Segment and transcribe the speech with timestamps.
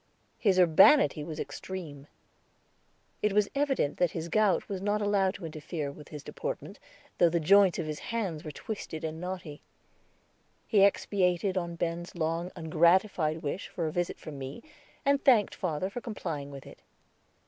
[0.39, 2.07] His urbanity was extreme;
[3.21, 6.79] it was evident that the gout was not allowed to interfere with his deportment,
[7.19, 9.61] though the joints of his hands were twisted and knotty.
[10.65, 14.63] He expatiated upon Ben's long ungratified wish for a visit from me,
[15.05, 16.79] and thanked father for complying with it.